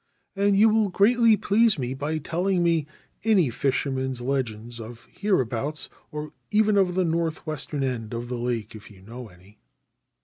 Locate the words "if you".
8.73-9.03